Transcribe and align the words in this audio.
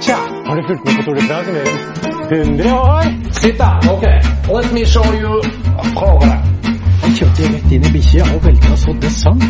Tja, 0.00 0.18
har 0.46 0.56
du 0.56 0.62
fulgt 0.68 0.84
med 0.84 0.96
på 0.96 1.02
Tour 1.02 1.14
de 1.14 1.20
France 1.20 1.50
i 1.50 1.52
mer 1.52 1.66
enn 1.68 1.78
100 2.30 2.72
år? 2.74 3.04
Sitt, 3.40 3.58
da. 3.58 3.70
Ok. 3.92 4.04
Let 4.56 4.72
me 4.72 4.84
show 4.84 5.06
you 5.14 5.42
program. 5.94 6.42
Han 7.02 7.14
kjørte 7.16 7.50
rett 7.52 7.72
inn 7.72 7.86
i 7.86 7.92
bikkja 7.94 8.24
og 8.34 8.44
velta 8.44 8.76
så 8.76 8.94
det 9.02 9.12
sang. 9.14 9.42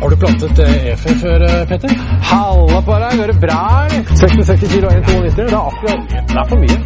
Har 0.00 0.08
du 0.10 0.16
plantet 0.16 0.58
efe 0.92 1.14
før, 1.22 1.44
eh, 1.48 1.66
Petter? 1.68 1.92
Halla 2.30 2.80
på 2.88 2.94
deg, 3.02 3.18
går 3.18 3.26
det 3.32 3.40
bra, 3.44 3.60
eller? 3.84 4.02
66 4.16 4.72
kilo 4.72 4.86
og 4.88 4.94
1,92, 4.94 5.36
det 5.36 5.52
er 5.52 5.58
akkurat 5.60 6.02
Det 6.10 6.38
er 6.42 6.48
for 6.48 6.58
mye. 6.64 6.78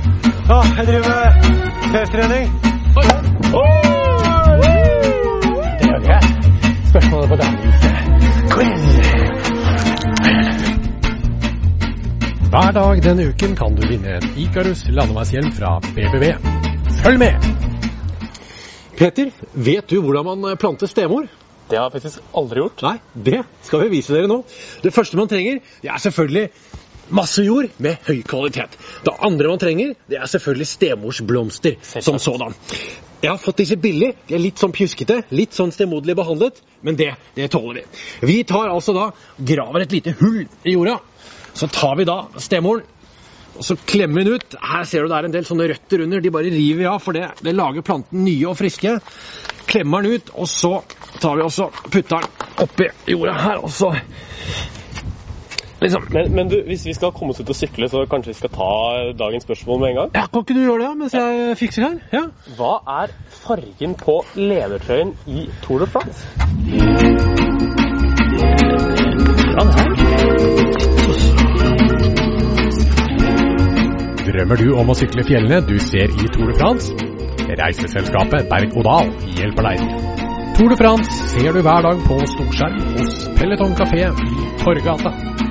Ja, 0.51 0.59
jeg 0.77 0.87
driver 0.87 1.05
med 1.13 1.29
festtrening. 1.95 2.47
Det 5.79 5.87
gjør 5.87 6.01
jeg. 6.13 6.23
Spørsmålet 6.91 7.29
på 7.29 7.37
quiz. 7.37 8.28
Hver 12.49 12.71
dag 12.73 13.03
denne 13.05 13.27
uken 13.29 13.53
kan 13.59 13.75
du 13.77 13.83
vinne 13.85 14.15
en 14.17 14.31
Icarus 14.41 14.87
landeveishjelm 14.89 15.51
fra 15.53 15.75
BBV. 15.85 16.25
Følg 17.03 17.21
med! 17.21 17.49
Peter, 18.99 19.31
vet 19.53 19.91
du 19.91 20.01
hvordan 20.01 20.25
man 20.27 20.57
planter 20.57 20.89
stemor? 20.91 21.29
Det 21.69 21.77
har 21.77 21.91
jeg 21.91 21.99
faktisk 21.99 22.25
aldri 22.41 22.63
gjort. 22.63 22.83
Nei, 22.87 22.97
det 23.29 23.43
skal 23.67 23.85
vi 23.85 23.93
vise 23.99 24.17
dere 24.17 24.31
nå. 24.31 24.41
Det 24.83 24.95
første 24.97 25.21
man 25.21 25.29
trenger, 25.29 25.61
det 25.83 25.91
er 25.93 26.01
selvfølgelig 26.03 26.47
masse 27.15 27.43
jord 27.45 27.71
med 27.83 27.99
høy 28.07 28.23
kvalitet. 28.27 28.77
Det 29.05 29.15
andre 29.25 29.51
man 29.51 29.61
trenger, 29.63 29.95
det 30.11 30.19
er 30.19 30.31
selvfølgelig 30.31 30.69
stemorsblomster 30.73 31.79
som 32.01 32.19
sådan. 32.19 32.57
Jeg 33.23 33.33
har 33.33 33.41
fått 33.43 33.65
disse 33.65 33.77
billig. 33.81 34.13
De 34.29 34.37
er 34.37 34.43
litt 34.43 34.61
sånn 34.61 34.75
pjuskete, 34.75 35.23
litt 35.35 35.57
sånn 35.57 35.73
stemoderlig 35.75 36.15
behandlet, 36.19 36.61
men 36.87 36.99
det, 36.99 37.11
det 37.35 37.49
tåler 37.51 37.81
vi. 37.81 37.87
Vi 38.31 38.37
tar 38.47 38.71
altså 38.71 38.95
da, 38.95 39.09
graver 39.39 39.85
et 39.85 39.97
lite 39.97 40.15
hull 40.21 40.45
i 40.63 40.77
jorda. 40.77 41.01
Så 41.59 41.67
tar 41.75 41.97
vi 41.99 42.07
da 42.07 42.21
stemoren, 42.39 42.87
og 43.59 43.65
så 43.67 43.75
klemmer 43.89 44.23
vi 44.23 44.29
den 44.29 44.39
ut. 44.39 44.55
Her 44.63 44.87
ser 44.87 45.03
du 45.03 45.11
det 45.11 45.19
er 45.19 45.27
en 45.27 45.35
del 45.35 45.47
sånne 45.49 45.67
røtter 45.73 46.05
under. 46.05 46.23
De 46.23 46.31
bare 46.31 46.53
river 46.55 46.85
vi 46.85 46.87
av, 46.87 47.01
for 47.03 47.17
det, 47.17 47.27
det 47.43 47.57
lager 47.59 47.87
planten 47.87 48.23
nye 48.23 48.47
og 48.47 48.55
friske. 48.61 48.99
Klemmer 49.69 50.07
den 50.07 50.21
ut, 50.21 50.31
og 50.39 50.47
så 50.51 50.77
tar 51.19 51.41
vi 51.41 51.47
også 51.49 51.73
putter 51.91 52.23
den 52.23 52.63
oppi 52.63 52.87
jorda 53.11 53.35
her, 53.43 53.65
og 53.67 53.75
så 53.75 53.91
liksom 55.81 56.03
Men, 56.13 56.35
men 56.35 56.49
du, 56.49 56.57
hvis 56.67 56.87
vi 56.87 56.95
skal 56.97 57.13
komme 57.13 57.31
oss 57.35 57.41
ut 57.41 57.51
og 57.51 57.57
sykle, 57.57 57.89
så 57.89 58.05
kanskje 58.11 58.33
vi 58.33 58.39
skal 58.41 58.51
ta 58.55 58.71
dagens 59.19 59.47
spørsmål 59.47 59.81
med 59.81 59.89
en 59.89 59.97
gang? 60.01 60.11
Ja, 60.15 60.27
Kan 60.33 60.45
ikke 60.45 60.55
du 60.55 60.65
gjøre 60.65 60.83
det 60.85 60.97
mens 60.99 61.15
jeg 61.15 61.57
fikser 61.59 61.83
her? 61.89 61.99
Ja. 62.13 62.25
Hva 62.59 62.75
er 63.03 63.15
fargen 63.45 63.95
på 63.95 64.21
ledertrøyen 64.37 65.15
i 65.27 65.49
Tour 65.63 65.79
de 65.79 65.87
France? 65.87 66.27
Drømmer 74.29 74.61
du 74.61 74.75
om 74.77 74.91
å 74.93 74.95
sykle 74.99 75.25
fjellene 75.25 75.63
du 75.67 75.79
ser 75.81 76.13
i 76.13 76.29
Tour 76.35 76.51
de 76.53 76.59
France? 76.59 76.93
Reiseselskapet 77.49 78.51
Berg-Odal 78.51 79.09
hjelper 79.39 79.71
deg. 79.71 80.19
Tour 80.59 80.69
de 80.69 80.77
France 80.77 81.31
ser 81.33 81.53
du 81.57 81.63
hver 81.65 81.85
dag 81.87 82.01
på 82.05 82.19
storskjerm 82.35 82.81
hos 82.99 83.29
Peloton 83.39 83.77
kafé 83.79 84.09
i 84.11 84.49
Torgata. 84.61 85.48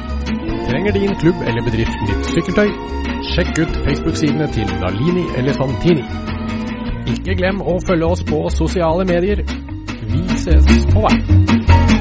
Trenger 0.70 0.92
din 0.92 1.16
klubb 1.16 1.36
eller 1.48 1.62
bedrift 1.64 1.98
nytt 2.08 2.26
sykkeltøy? 2.34 2.70
Sjekk 3.32 3.62
ut 3.64 3.74
Facebook-sidene 3.86 4.48
til 4.52 4.68
Nalini 4.82 5.26
eller 5.38 5.54
Santini. 5.54 6.04
Ikke 7.14 7.38
glem 7.40 7.62
å 7.62 7.78
følge 7.88 8.06
oss 8.14 8.24
på 8.28 8.44
sosiale 8.50 9.06
medier. 9.14 9.44
Vi 10.12 10.24
ses 10.44 10.88
på 10.94 11.06
vei. 11.08 11.97